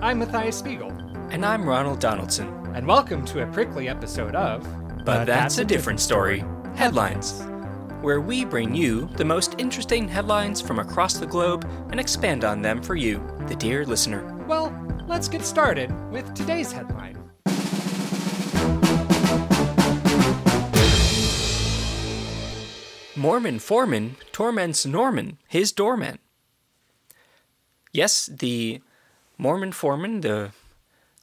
I'm 0.00 0.18
Matthias 0.20 0.58
Spiegel, 0.58 0.90
And 1.30 1.44
I'm 1.44 1.68
Ronald 1.68 2.00
Donaldson. 2.00 2.48
and 2.74 2.86
welcome 2.86 3.24
to 3.26 3.42
a 3.42 3.46
prickly 3.46 3.88
episode 3.88 4.34
of. 4.34 4.62
But 5.04 5.24
that's 5.24 5.58
a 5.58 5.64
different 5.64 6.00
story 6.00 6.44
Headlines, 6.76 7.42
where 8.02 8.20
we 8.20 8.44
bring 8.44 8.74
you 8.74 9.06
the 9.16 9.24
most 9.24 9.54
interesting 9.58 10.06
headlines 10.06 10.60
from 10.60 10.78
across 10.78 11.18
the 11.18 11.26
globe 11.26 11.68
and 11.90 11.98
expand 11.98 12.44
on 12.44 12.62
them 12.62 12.80
for 12.82 12.94
you, 12.94 13.20
the 13.48 13.56
dear 13.56 13.84
listener. 13.84 14.32
Well, 14.46 14.72
let's 15.08 15.28
get 15.28 15.42
started 15.42 15.90
with 16.10 16.32
today's 16.34 16.70
headline. 16.70 17.16
Mormon 23.16 23.58
foreman 23.58 24.16
torments 24.30 24.86
Norman, 24.86 25.38
his 25.48 25.72
doorman. 25.72 26.18
Yes, 27.92 28.26
the 28.26 28.80
Mormon 29.38 29.72
foreman, 29.72 30.20
the 30.20 30.50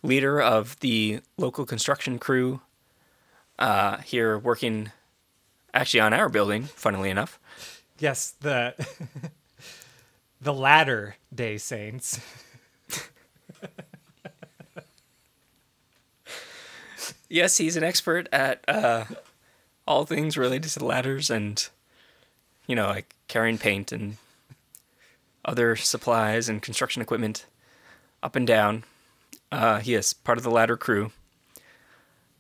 leader 0.02 0.42
of 0.42 0.80
the 0.80 1.20
local 1.38 1.66
construction 1.66 2.18
crew 2.18 2.62
uh, 3.60 3.98
here 3.98 4.38
working 4.38 4.92
actually 5.74 6.00
on 6.00 6.14
our 6.14 6.30
building, 6.30 6.64
funnily 6.64 7.10
enough. 7.10 7.40
Yes, 8.00 8.34
the 8.40 8.74
the 10.42 10.54
latter 10.54 11.18
day 11.34 11.58
saints. 11.58 12.20
Yes, 17.30 17.58
he's 17.58 17.76
an 17.76 17.84
expert 17.84 18.30
at 18.32 18.64
uh, 18.68 19.06
all 19.88 20.06
things 20.06 20.38
related 20.38 20.70
to 20.72 20.86
ladders 20.86 21.30
and, 21.30 21.68
you 22.68 22.76
know, 22.76 22.88
like 22.88 23.16
carrying 23.28 23.58
paint 23.58 23.92
and 23.92 24.18
other 25.44 25.76
supplies 25.76 26.48
and 26.48 26.62
construction 26.62 27.02
equipment 27.02 27.46
up 28.22 28.36
and 28.36 28.46
down. 28.48 28.84
Uh, 29.52 29.80
he 29.80 29.94
is 29.94 30.14
part 30.14 30.38
of 30.38 30.44
the 30.44 30.52
ladder 30.52 30.78
crew. 30.78 31.12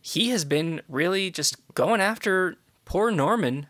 He 0.01 0.29
has 0.29 0.45
been 0.45 0.81
really 0.87 1.31
just 1.31 1.55
going 1.73 2.01
after 2.01 2.57
poor 2.85 3.11
Norman, 3.11 3.67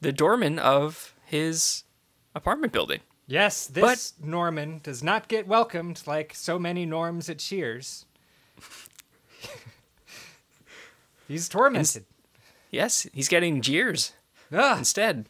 the 0.00 0.12
doorman 0.12 0.58
of 0.58 1.14
his 1.24 1.84
apartment 2.34 2.72
building. 2.72 3.00
Yes, 3.26 3.66
this 3.66 4.12
Norman 4.22 4.80
does 4.82 5.02
not 5.02 5.28
get 5.28 5.46
welcomed 5.46 6.02
like 6.06 6.34
so 6.34 6.58
many 6.58 6.84
Norms 6.84 7.30
at 7.30 7.38
Cheers. 7.38 8.04
He's 11.28 11.48
tormented. 11.48 12.04
Yes, 12.70 13.06
he's 13.12 13.28
getting 13.28 13.62
jeers. 13.62 14.12
Ah, 14.52 14.76
instead. 14.76 15.26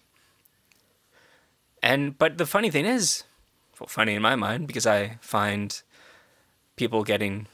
And 1.82 2.16
but 2.18 2.38
the 2.38 2.46
funny 2.46 2.70
thing 2.70 2.86
is, 2.86 3.24
well, 3.78 3.86
funny 3.86 4.14
in 4.14 4.22
my 4.22 4.34
mind 4.34 4.66
because 4.66 4.86
I 4.86 5.18
find 5.20 5.82
people 6.76 7.04
getting, 7.04 7.46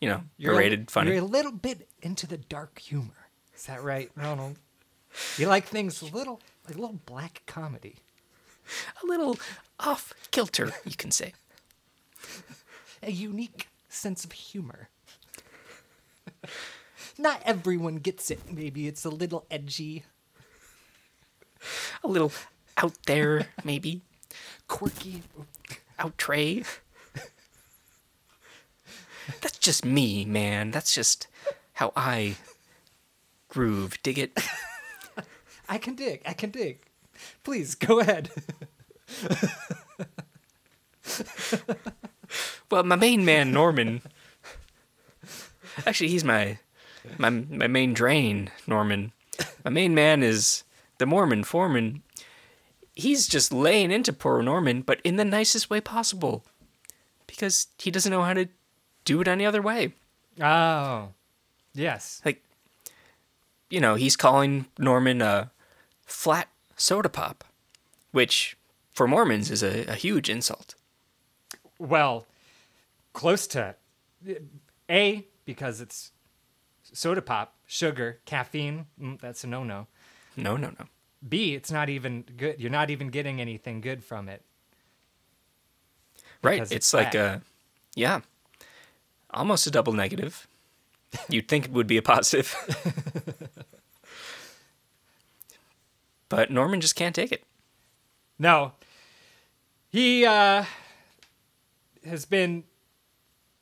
you 0.00 0.08
know, 0.08 0.22
you're 0.36 0.60
a- 0.60 0.84
funny. 0.88 1.10
You're 1.12 1.20
a 1.20 1.26
little 1.26 1.52
bit 1.52 1.88
into 2.02 2.26
the 2.26 2.36
dark 2.38 2.78
humor. 2.78 3.28
Is 3.54 3.64
that 3.66 3.82
right, 3.82 4.10
Ronald? 4.16 4.56
You 5.38 5.46
like 5.46 5.66
things 5.66 6.02
a 6.02 6.06
little 6.06 6.40
like 6.66 6.76
a 6.76 6.80
little 6.80 6.98
black 7.06 7.42
comedy. 7.46 7.96
a 9.02 9.06
little 9.06 9.38
off 9.78 10.12
kilter, 10.30 10.72
you 10.84 10.96
can 10.96 11.10
say. 11.10 11.32
a 13.02 13.10
unique 13.10 13.68
sense 13.88 14.24
of 14.24 14.32
humor. 14.32 14.88
Not 17.18 17.40
everyone 17.44 17.96
gets 17.96 18.30
it. 18.30 18.40
Maybe 18.50 18.88
it's 18.88 19.04
a 19.04 19.10
little 19.10 19.46
edgy, 19.50 20.04
A 22.02 22.08
little 22.08 22.32
out 22.76 22.94
there, 23.06 23.46
maybe 23.62 24.02
quirky. 24.66 25.22
out 25.98 26.18
tray. 26.18 26.56
That's 26.60 26.68
just 29.64 29.84
me, 29.84 30.24
man. 30.24 30.70
That's 30.70 30.94
just 30.94 31.26
how 31.74 31.92
I 31.96 32.36
groove. 33.48 34.00
Dig 34.02 34.18
it? 34.18 34.38
I 35.68 35.78
can 35.78 35.94
dig. 35.94 36.22
I 36.26 36.32
can 36.34 36.50
dig. 36.50 36.80
Please 37.42 37.74
go 37.74 38.00
ahead. 38.00 38.30
Well, 42.70 42.82
my 42.82 42.96
main 42.96 43.24
man 43.24 43.52
Norman. 43.52 44.02
Actually, 45.86 46.08
he's 46.08 46.24
my 46.24 46.58
my 47.18 47.30
my 47.30 47.68
main 47.68 47.94
drain, 47.94 48.50
Norman. 48.66 49.12
My 49.64 49.70
main 49.70 49.94
man 49.94 50.24
is 50.24 50.64
the 50.98 51.06
Mormon 51.06 51.44
foreman. 51.44 52.02
He's 52.94 53.28
just 53.28 53.52
laying 53.52 53.92
into 53.92 54.12
poor 54.12 54.42
Norman, 54.42 54.82
but 54.82 55.00
in 55.04 55.14
the 55.14 55.24
nicest 55.24 55.70
way 55.70 55.80
possible, 55.80 56.44
because 57.28 57.68
he 57.78 57.92
doesn't 57.92 58.10
know 58.10 58.22
how 58.22 58.34
to 58.34 58.48
do 59.04 59.20
it 59.20 59.28
any 59.28 59.44
other 59.46 59.62
way. 59.62 59.92
Oh, 60.40 61.08
yes. 61.74 62.20
Like, 62.24 62.42
you 63.70 63.80
know, 63.80 63.94
he's 63.94 64.16
calling 64.16 64.66
Norman 64.78 65.22
a 65.22 65.50
flat 66.06 66.48
soda 66.76 67.08
pop, 67.08 67.44
which 68.12 68.56
for 68.92 69.06
Mormons 69.06 69.50
is 69.50 69.62
a, 69.62 69.84
a 69.86 69.94
huge 69.94 70.28
insult. 70.28 70.74
Well, 71.78 72.26
close 73.12 73.46
to 73.48 73.74
A 74.90 75.26
because 75.44 75.80
it's 75.80 76.12
soda 76.82 77.22
pop, 77.22 77.54
sugar, 77.66 78.20
caffeine. 78.24 78.86
Mm, 79.00 79.20
that's 79.20 79.44
a 79.44 79.46
no-no. 79.46 79.86
No, 80.36 80.56
no, 80.56 80.68
no. 80.78 80.86
B, 81.26 81.54
it's 81.54 81.70
not 81.70 81.88
even 81.88 82.24
good. 82.36 82.60
You're 82.60 82.70
not 82.70 82.90
even 82.90 83.08
getting 83.08 83.40
anything 83.40 83.80
good 83.80 84.04
from 84.04 84.28
it. 84.28 84.42
Right. 86.42 86.60
It's, 86.60 86.72
it's 86.72 86.92
like 86.92 87.14
a, 87.14 87.40
yeah, 87.94 88.20
almost 89.34 89.66
a 89.66 89.70
double 89.70 89.92
negative. 89.92 90.46
You'd 91.28 91.48
think 91.48 91.66
it 91.66 91.72
would 91.72 91.86
be 91.86 91.96
a 91.96 92.02
positive. 92.02 92.56
but 96.28 96.50
Norman 96.50 96.80
just 96.80 96.96
can't 96.96 97.14
take 97.14 97.32
it. 97.32 97.44
No. 98.38 98.72
He 99.90 100.24
uh 100.24 100.64
has 102.04 102.24
been 102.24 102.64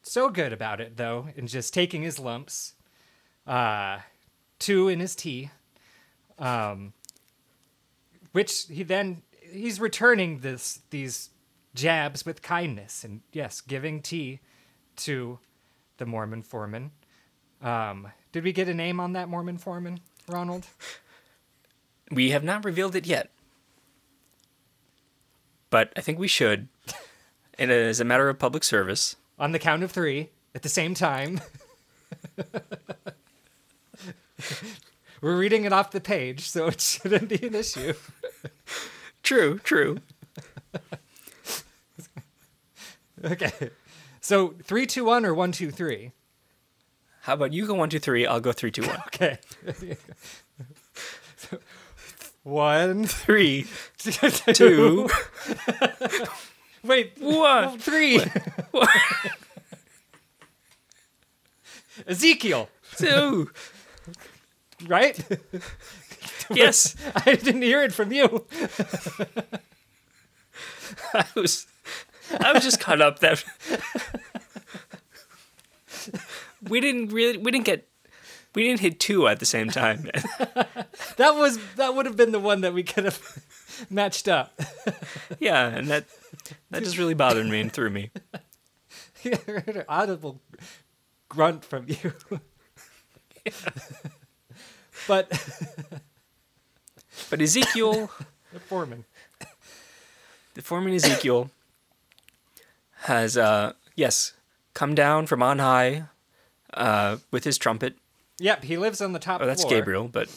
so 0.03 0.29
good 0.31 0.53
about 0.53 0.81
it 0.81 0.97
though, 0.97 1.29
in 1.37 1.47
just 1.47 1.75
taking 1.75 2.03
his 2.03 2.19
lumps. 2.19 2.75
Uh 3.47 3.99
two 4.59 4.89
in 4.89 5.01
his 5.01 5.15
tea. 5.15 5.51
Um 6.39 6.95
which 8.33 8.65
he 8.69 8.83
then 8.83 9.23
he's 9.51 9.79
returning 9.79 10.39
this 10.39 10.81
these 10.91 11.31
jabs 11.75 12.25
with 12.25 12.43
kindness 12.43 13.05
and 13.05 13.21
yes, 13.33 13.61
giving 13.61 14.01
tea 14.01 14.41
to 14.97 15.39
the 16.03 16.07
Mormon 16.07 16.43
foreman. 16.43 16.91
Um 17.63 18.09
did 18.33 18.43
we 18.43 18.53
get 18.53 18.69
a 18.69 18.75
name 18.75 18.99
on 18.99 19.13
that 19.13 19.29
Mormon 19.29 19.57
foreman, 19.57 20.01
Ronald? 20.27 20.67
We 22.11 22.31
have 22.31 22.43
not 22.43 22.65
revealed 22.65 22.97
it 22.97 23.07
yet. 23.07 23.31
But 25.71 25.93
I 25.97 26.01
think 26.01 26.19
we 26.19 26.27
should. 26.29 26.67
It 27.59 27.71
is 27.71 28.01
a 28.01 28.05
matter 28.05 28.29
of 28.29 28.39
public 28.41 28.65
service. 28.65 29.15
on 29.39 29.53
the 29.53 29.59
count 29.61 29.83
of 29.85 29.93
three 29.93 30.31
at 30.57 30.63
the 30.63 30.69
same 30.69 30.93
time. 30.95 31.41
We're 35.23 35.39
reading 35.39 35.65
it 35.65 35.73
off 35.73 35.93
the 35.93 36.01
page, 36.01 36.49
so 36.49 36.67
it 36.67 36.81
shouldn't 36.81 37.29
be 37.29 37.47
an 37.47 37.55
issue. 37.55 37.95
True, 39.23 39.59
true. 39.61 39.99
Okay. 43.25 43.71
So 44.23 44.55
three, 44.63 44.87
two, 44.87 45.05
one, 45.05 45.27
or 45.27 45.35
one, 45.35 45.53
two, 45.53 45.71
three. 45.71 46.13
How 47.23 47.35
about 47.35 47.53
you 47.53 47.67
go 47.67 47.75
one, 47.75 47.91
two, 47.91 47.99
three, 47.99 48.25
I'll 48.27 48.41
go 48.41 48.53
three, 48.53 48.71
two, 48.71 48.83
one. 48.83 48.99
Okay. 49.09 49.39
So, 51.37 51.59
one, 52.45 53.05
Three, 53.07 53.67
two, 53.99 54.13
two, 54.55 55.09
wait, 56.85 57.15
one. 57.19 57.79
three. 57.81 58.21
Ezekiel, 62.07 62.69
two. 62.97 63.51
right? 64.87 65.19
Yes, 66.51 66.95
I 67.27 67.35
didn't 67.35 67.63
hear 67.63 67.83
it 67.83 67.93
from 67.93 68.13
you. 68.13 68.47
I 71.13 71.25
was 71.35 71.67
I 72.41 72.53
was 72.53 72.63
just 72.63 72.81
caught 72.81 73.01
up 73.01 73.19
that 73.21 73.45
we 76.69 76.81
didn't 76.81 77.09
really 77.09 77.39
we 77.39 77.51
didn't 77.51 77.65
get 77.67 77.89
we 78.55 78.65
didn't 78.65 78.81
hit 78.81 79.01
two 79.01 79.29
at 79.29 79.41
the 79.41 79.47
same 79.47 79.69
time. 79.69 80.09
That 81.17 81.35
was 81.35 81.59
that 81.77 81.95
would 81.95 82.07
have 82.07 82.17
been 82.17 82.33
the 82.33 82.41
one 82.41 82.63
that 82.63 82.73
we 82.75 82.83
could 82.83 83.05
have 83.05 83.87
matched 83.91 84.29
up. 84.29 84.59
yeah, 85.41 85.69
and 85.69 85.89
that 85.89 86.07
that 86.71 86.83
just 86.83 86.99
really 86.99 87.15
bothered 87.15 87.47
me 87.47 87.61
and 87.61 87.73
threw 87.73 87.91
me. 87.91 88.11
I 89.25 89.37
heard 89.47 89.69
an 89.69 89.85
audible 89.89 90.41
grunt 91.29 91.65
from 91.65 91.87
you. 91.89 92.13
but 95.07 95.31
But 97.31 97.41
Ezekiel, 97.43 98.11
the 98.53 98.61
foreman. 98.61 99.05
the 100.55 100.63
foreman 100.63 100.95
Ezekiel 100.95 101.51
has 103.03 103.37
uh 103.37 103.73
yes, 103.97 104.33
come 104.75 104.95
down 104.95 105.27
from 105.27 105.43
on 105.43 105.59
high 105.59 106.05
uh, 106.75 107.19
with 107.31 107.45
his 107.45 107.59
trumpet. 107.59 107.97
Yep, 108.39 108.65
he 108.65 108.77
lives 108.77 109.01
on 109.01 109.13
the 109.13 109.19
top 109.19 109.41
Oh, 109.43 109.47
that's 109.47 109.63
floor 109.63 109.75
Gabriel, 109.75 110.09
but 110.09 110.29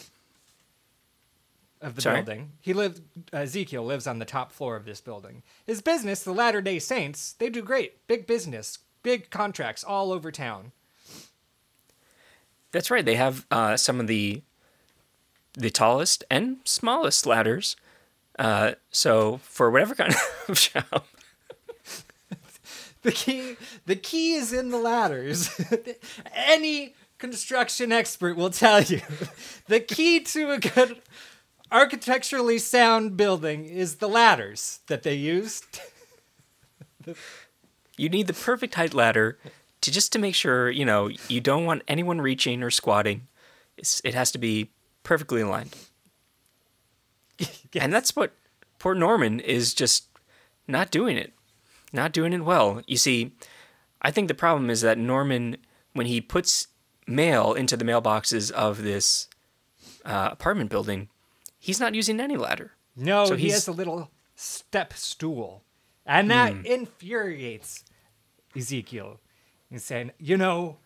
of 1.82 1.96
the 1.96 2.02
Sorry? 2.02 2.22
building. 2.22 2.52
He 2.62 2.74
lived 2.74 3.02
Ezekiel 3.34 3.84
lives 3.84 4.08
on 4.08 4.20
the 4.20 4.26
top 4.26 4.52
floor 4.52 4.76
of 4.76 4.86
this 4.86 5.02
building. 5.02 5.44
His 5.66 5.82
business, 5.82 6.24
the 6.24 6.34
Latter-day 6.34 6.80
Saints, 6.80 7.34
they 7.34 7.50
do 7.50 7.62
great. 7.62 8.06
Big 8.08 8.26
business, 8.28 8.80
big 9.04 9.30
contracts 9.30 9.84
all 9.84 10.12
over 10.12 10.32
town. 10.32 10.72
that's 12.72 12.92
right. 12.92 13.06
They 13.06 13.16
have 13.16 13.46
uh, 13.52 13.78
some 13.78 14.00
of 14.00 14.08
the 14.08 14.42
the 15.58 15.70
tallest 15.70 16.24
and 16.30 16.58
smallest 16.66 17.26
ladders. 17.26 17.78
Uh, 18.38 18.74
so 18.92 19.38
for 19.44 19.72
whatever 19.72 19.96
kind 19.96 20.14
of 20.50 20.58
job, 20.60 21.04
The 23.06 23.12
key 23.12 23.56
the 23.86 23.96
key 23.96 24.34
is 24.34 24.52
in 24.52 24.70
the 24.72 24.80
ladders. 24.80 25.48
Any 26.36 26.96
construction 27.20 27.92
expert 27.92 28.36
will 28.36 28.50
tell 28.50 28.82
you. 28.82 29.02
The 29.68 29.80
key 29.80 30.20
to 30.22 30.52
a 30.52 30.60
good 30.60 31.02
architecturally 31.72 32.58
sound 32.58 33.16
building 33.16 33.66
is 33.66 33.98
the 33.98 34.10
ladders 34.10 34.80
that 34.88 35.04
they 35.04 35.14
used. 35.14 35.66
you 37.98 38.10
need 38.10 38.26
the 38.26 38.34
perfect 38.34 38.74
height 38.74 38.96
ladder 38.96 39.38
to 39.82 39.92
just 39.92 40.12
to 40.14 40.20
make 40.20 40.34
sure 40.34 40.72
you 40.72 40.84
know 40.84 41.12
you 41.30 41.42
don't 41.42 41.66
want 41.66 41.84
anyone 41.88 42.22
reaching 42.22 42.64
or 42.64 42.72
squatting. 42.72 43.28
It's, 43.78 44.02
it 44.04 44.16
has 44.16 44.32
to 44.32 44.40
be 44.40 44.72
perfectly 45.04 45.42
aligned. 45.42 45.76
And 47.76 47.94
that's 47.94 48.16
what 48.16 48.34
Port 48.80 48.98
Norman 48.98 49.40
is 49.40 49.76
just 49.76 50.08
not 50.68 50.90
doing 50.90 51.18
it. 51.18 51.35
Not 51.96 52.12
doing 52.12 52.34
it 52.34 52.44
well. 52.44 52.82
You 52.86 52.98
see, 52.98 53.32
I 54.02 54.12
think 54.12 54.28
the 54.28 54.34
problem 54.34 54.70
is 54.70 54.82
that 54.82 54.98
Norman, 54.98 55.58
when 55.94 56.06
he 56.08 56.20
puts 56.20 56.68
mail 57.08 57.54
into 57.54 57.78
the 57.78 57.86
mailboxes 57.86 58.52
of 58.52 58.84
this 58.84 59.30
uh, 60.04 60.30
apartment 60.32 60.70
building, 60.70 61.08
he's 61.58 61.80
not 61.80 61.96
using 61.96 62.20
any 62.20 62.36
ladder. 62.36 62.74
No, 62.98 63.26
So 63.26 63.36
he 63.36 63.50
has 63.52 63.68
a 63.68 63.72
little 63.72 64.12
step 64.36 64.94
stool. 64.94 65.64
And 66.06 66.30
that 66.30 66.54
infuriates 66.66 67.84
Ezekiel. 68.56 69.20
He's 69.70 69.84
saying, 69.84 70.12
you 70.20 70.38
know, 70.38 70.78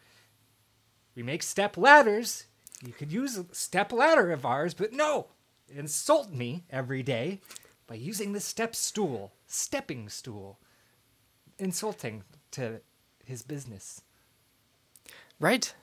we 1.15 1.23
make 1.23 1.43
step 1.43 1.75
ladders. 1.75 2.45
You 2.85 2.93
could 2.93 3.11
use 3.11 3.37
a 3.37 3.45
step 3.51 3.91
ladder 3.91 4.31
of 4.31 4.45
ours, 4.45 4.73
but 4.73 4.93
no, 4.93 5.27
insult 5.67 6.31
me 6.31 6.63
every 6.69 7.03
day 7.03 7.41
by 7.87 7.95
using 7.95 8.31
the 8.31 8.39
step 8.39 8.75
stool, 8.75 9.33
stepping 9.47 10.07
stool, 10.07 10.59
insulting 11.59 12.23
to 12.51 12.81
his 13.23 13.43
business. 13.43 14.01
Right. 15.39 15.73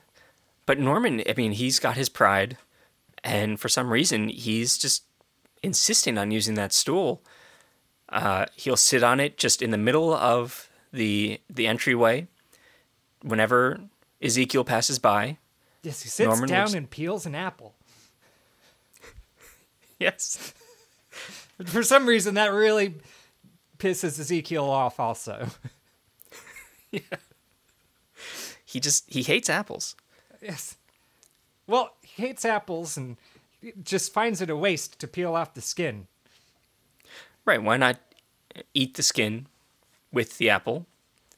But 0.65 0.79
Norman, 0.79 1.23
I 1.27 1.33
mean, 1.35 1.53
he's 1.53 1.79
got 1.79 1.95
his 1.95 2.09
pride, 2.09 2.57
and 3.23 3.59
for 3.59 3.69
some 3.69 3.89
reason, 3.91 4.27
he's 4.29 4.77
just 4.77 5.03
insisting 5.63 6.17
on 6.17 6.31
using 6.31 6.55
that 6.55 6.73
stool. 6.73 7.23
Uh, 8.09 8.45
he'll 8.55 8.77
sit 8.77 9.03
on 9.03 9.19
it 9.19 9.37
just 9.37 9.61
in 9.61 9.71
the 9.71 9.77
middle 9.77 10.13
of 10.13 10.69
the 10.91 11.39
the 11.49 11.67
entryway. 11.67 12.27
Whenever 13.23 13.79
Ezekiel 14.21 14.63
passes 14.63 14.99
by, 14.99 15.37
Yes, 15.83 16.03
he 16.03 16.09
sits 16.09 16.27
Norman 16.27 16.49
down 16.49 16.63
looks- 16.65 16.73
and 16.75 16.89
peels 16.89 17.25
an 17.25 17.33
apple. 17.35 17.73
yes, 19.99 20.53
For 21.65 21.81
some 21.81 22.05
reason, 22.05 22.35
that 22.35 22.51
really 22.53 22.95
pisses 23.77 24.19
Ezekiel 24.19 24.65
off, 24.65 24.99
also. 24.99 25.47
yeah. 26.91 27.01
he 28.65 28.79
just 28.79 29.05
he 29.11 29.23
hates 29.23 29.49
apples. 29.49 29.95
Yes. 30.41 30.77
Well, 31.67 31.93
he 32.01 32.23
hates 32.23 32.45
apples 32.45 32.97
and 32.97 33.17
just 33.83 34.13
finds 34.13 34.41
it 34.41 34.49
a 34.49 34.55
waste 34.55 34.99
to 34.99 35.07
peel 35.07 35.35
off 35.35 35.53
the 35.53 35.61
skin. 35.61 36.07
Right? 37.45 37.61
Why 37.61 37.77
not 37.77 37.97
eat 38.73 38.95
the 38.95 39.03
skin 39.03 39.47
with 40.11 40.37
the 40.37 40.49
apple? 40.49 40.85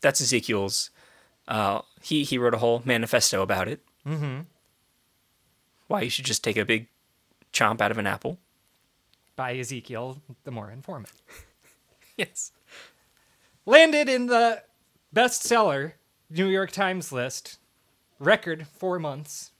That's 0.02 0.22
Ezekiel's. 0.22 0.90
Uh, 1.48 1.82
he 2.02 2.24
he 2.24 2.38
wrote 2.38 2.54
a 2.54 2.60
whole 2.60 2.82
manifesto 2.86 3.42
about 3.42 3.68
it. 3.68 3.82
Mm-hmm. 4.06 4.42
Why 5.88 6.02
you 6.02 6.10
should 6.10 6.26
just 6.26 6.44
take 6.44 6.58
a 6.58 6.66
big 6.66 6.88
chomp 7.52 7.82
out 7.82 7.92
of 7.92 7.98
an 7.98 8.08
apple. 8.08 8.38
By 9.36 9.58
Ezekiel, 9.58 10.22
the 10.44 10.52
more 10.52 10.70
informant. 10.70 11.14
Yes. 12.20 12.52
Landed 13.66 14.10
in 14.10 14.26
the 14.28 14.64
bestseller 15.16 15.94
New 16.30 16.48
York 16.48 16.70
Times 16.70 17.14
list, 17.14 17.60
record 18.20 18.68
four 18.68 19.00
months. 19.00 19.52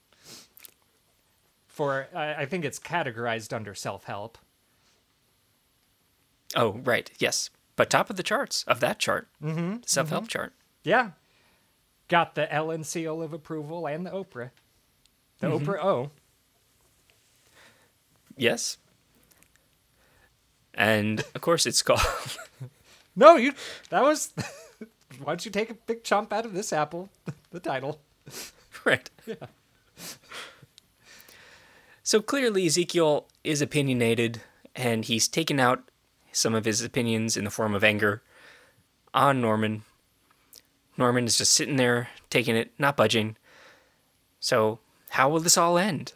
For, 1.66 2.08
I 2.14 2.34
I 2.34 2.46
think 2.46 2.66
it's 2.66 2.78
categorized 2.78 3.54
under 3.54 3.74
self 3.74 4.04
help. 4.04 4.36
Oh, 6.54 6.72
right. 6.84 7.10
Yes. 7.18 7.48
But 7.76 7.88
top 7.88 8.10
of 8.10 8.16
the 8.16 8.22
charts 8.22 8.62
of 8.64 8.80
that 8.80 8.98
chart, 8.98 9.28
mm-hmm. 9.42 9.76
self 9.86 10.10
help 10.10 10.28
chart. 10.28 10.52
Yeah. 10.84 11.12
Got 12.08 12.34
the 12.34 12.52
Ellen 12.52 12.84
seal 12.84 13.22
of 13.22 13.32
approval 13.32 13.86
and 13.86 14.04
the 14.04 14.10
Oprah. 14.10 14.50
The 15.38 15.46
Oprah 15.46 15.82
O. 15.82 16.10
Yes. 18.36 18.76
And 20.74 21.20
of 21.34 21.40
course, 21.40 21.66
it's 21.66 21.82
called. 21.82 22.00
No, 23.16 23.36
you. 23.36 23.52
That 23.90 24.02
was. 24.02 24.32
Why 25.18 25.32
don't 25.32 25.44
you 25.44 25.50
take 25.50 25.68
a 25.68 25.74
big 25.74 26.04
chomp 26.04 26.32
out 26.32 26.46
of 26.46 26.54
this 26.54 26.72
apple? 26.72 27.10
The 27.50 27.58
title. 27.60 28.00
right. 28.84 29.10
Yeah. 29.26 29.34
So 32.04 32.22
clearly, 32.22 32.66
Ezekiel 32.66 33.26
is 33.42 33.60
opinionated, 33.60 34.40
and 34.76 35.04
he's 35.04 35.26
taken 35.26 35.58
out 35.58 35.90
some 36.32 36.54
of 36.54 36.64
his 36.64 36.82
opinions 36.82 37.36
in 37.36 37.42
the 37.44 37.50
form 37.50 37.74
of 37.74 37.82
anger 37.82 38.22
on 39.12 39.40
Norman. 39.40 39.82
Norman 40.96 41.24
is 41.24 41.38
just 41.38 41.52
sitting 41.54 41.76
there, 41.76 42.08
taking 42.30 42.54
it, 42.56 42.70
not 42.78 42.96
budging. 42.96 43.36
So, 44.38 44.78
how 45.10 45.28
will 45.28 45.40
this 45.40 45.58
all 45.58 45.76
end? 45.76 46.12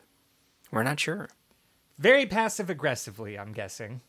We're 0.71 0.85
not 0.85 1.01
sure. 1.01 1.29
Very 1.99 2.27
passive 2.27 2.71
aggressively, 2.71 3.37
I'm 3.39 3.53
guessing. 3.53 4.01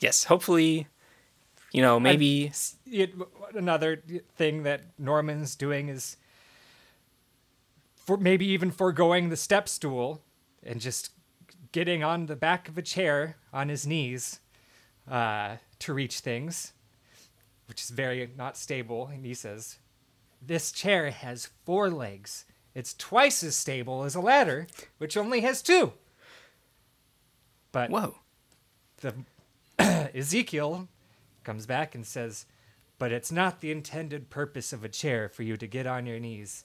Yes, 0.00 0.24
hopefully, 0.24 0.88
you 1.72 1.82
know, 1.82 2.00
maybe. 2.00 2.50
It- 2.86 3.14
another 3.54 4.02
thing 4.36 4.62
that 4.64 4.98
Norman's 4.98 5.54
doing 5.54 5.88
is 5.88 6.16
for 7.94 8.16
maybe 8.16 8.46
even 8.46 8.70
foregoing 8.70 9.28
the 9.28 9.36
step 9.36 9.68
stool 9.68 10.22
and 10.62 10.80
just 10.80 11.10
getting 11.72 12.02
on 12.02 12.26
the 12.26 12.36
back 12.36 12.68
of 12.68 12.76
a 12.78 12.82
chair 12.82 13.36
on 13.52 13.68
his 13.68 13.86
knees 13.86 14.40
uh, 15.08 15.56
to 15.78 15.92
reach 15.94 16.20
things, 16.20 16.72
which 17.68 17.82
is 17.82 17.90
very 17.90 18.30
not 18.36 18.56
stable. 18.56 19.08
And 19.08 19.24
he 19.24 19.34
says, 19.34 19.78
This 20.40 20.72
chair 20.72 21.10
has 21.10 21.50
four 21.64 21.90
legs. 21.90 22.46
It's 22.74 22.94
twice 22.94 23.42
as 23.42 23.56
stable 23.56 24.04
as 24.04 24.14
a 24.14 24.20
ladder, 24.20 24.66
which 24.98 25.16
only 25.16 25.40
has 25.40 25.62
two. 25.62 25.92
But 27.72 27.90
Whoa. 27.90 28.16
the 29.00 29.14
Ezekiel 30.14 30.88
comes 31.44 31.66
back 31.66 31.94
and 31.94 32.06
says, 32.06 32.46
"But 32.98 33.12
it's 33.12 33.32
not 33.32 33.60
the 33.60 33.70
intended 33.70 34.30
purpose 34.30 34.72
of 34.72 34.84
a 34.84 34.88
chair 34.88 35.28
for 35.28 35.42
you 35.42 35.56
to 35.56 35.66
get 35.66 35.86
on 35.86 36.06
your 36.06 36.20
knees 36.20 36.64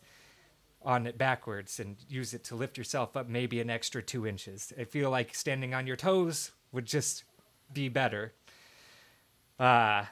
on 0.83 1.07
it 1.07 1.17
backwards 1.17 1.79
and 1.79 1.97
use 2.07 2.33
it 2.33 2.43
to 2.45 2.55
lift 2.55 2.77
yourself 2.77 3.17
up 3.17 3.27
maybe 3.27 3.59
an 3.59 3.69
extra 3.69 4.03
two 4.03 4.27
inches. 4.27 4.71
I 4.79 4.83
feel 4.83 5.09
like 5.09 5.33
standing 5.33 5.73
on 5.73 5.87
your 5.87 5.95
toes 5.95 6.51
would 6.71 6.85
just 6.85 7.23
be 7.73 7.89
better." 7.89 8.33
Uh 9.59 10.05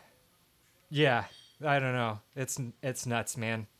yeah, 0.89 1.25
I 1.65 1.79
don't 1.79 1.93
know. 1.93 2.19
It's 2.35 2.59
it's 2.81 3.05
nuts, 3.05 3.35
man. 3.35 3.67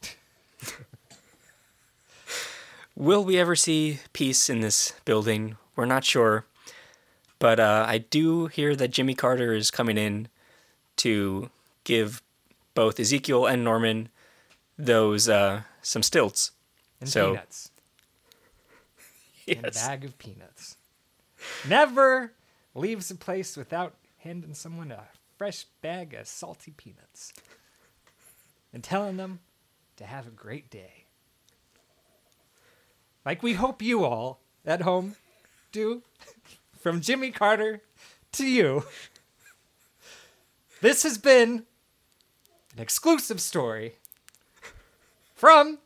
Will 2.95 3.23
we 3.23 3.37
ever 3.39 3.55
see 3.55 3.99
peace 4.13 4.49
in 4.49 4.61
this 4.61 4.93
building? 5.05 5.57
We're 5.75 5.85
not 5.85 6.03
sure. 6.03 6.45
But 7.43 7.59
uh, 7.59 7.83
I 7.85 7.97
do 7.97 8.47
hear 8.47 8.73
that 8.73 8.91
Jimmy 8.91 9.15
Carter 9.15 9.51
is 9.51 9.69
coming 9.69 9.97
in 9.97 10.29
to 10.95 11.49
give 11.83 12.21
both 12.73 13.01
Ezekiel 13.01 13.47
and 13.47 13.65
Norman 13.65 14.07
those 14.77 15.27
uh, 15.27 15.63
some 15.81 16.03
stilts. 16.03 16.51
And 17.01 17.09
So- 17.09 17.31
peanuts. 17.31 17.71
And 19.49 19.65
a 19.65 19.71
bag 19.71 20.05
of 20.05 20.17
peanuts. 20.17 20.77
Never 21.67 22.31
leaves 22.75 23.11
a 23.11 23.15
place 23.15 23.57
without 23.57 23.95
handing 24.19 24.53
someone 24.53 24.89
a 24.89 25.03
fresh 25.37 25.65
bag 25.81 26.13
of 26.13 26.29
salty 26.29 26.71
peanuts 26.71 27.33
and 28.71 28.81
telling 28.81 29.17
them 29.17 29.41
to 29.97 30.05
have 30.05 30.27
a 30.27 30.31
great 30.31 30.69
day. 30.69 31.03
Like 33.25 33.43
we 33.43 33.55
hope 33.55 33.81
you 33.81 34.05
all 34.05 34.39
at 34.65 34.83
home 34.83 35.17
do. 35.73 36.03
From 36.83 36.99
Jimmy 36.99 37.31
Carter 37.31 37.81
to 38.33 38.45
you. 38.45 38.83
This 40.81 41.03
has 41.03 41.17
been 41.17 41.63
an 42.75 42.81
exclusive 42.81 43.39
story 43.39 43.93
from 45.33 45.79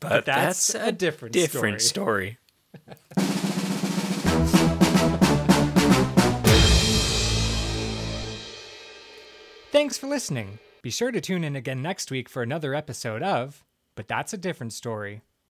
But, 0.00 0.26
that's 0.26 0.74
a 0.74 0.92
different 0.92 1.32
different 1.32 1.80
story. 1.80 2.36
Thanks 9.72 9.96
for 9.96 10.08
listening. 10.08 10.58
Be 10.82 10.90
sure 10.90 11.10
to 11.10 11.22
tune 11.22 11.42
in 11.42 11.56
again 11.56 11.80
next 11.80 12.10
week 12.10 12.28
for 12.28 12.42
another 12.42 12.74
episode 12.74 13.22
of 13.22 13.64
But 13.94 14.08
That's 14.08 14.34
a 14.34 14.38
Different 14.38 14.74
Story. 14.74 15.22